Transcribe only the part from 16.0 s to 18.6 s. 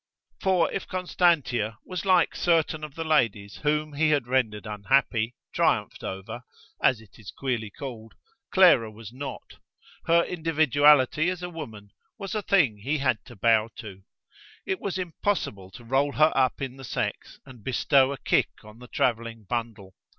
her up in the sex and bestow a kick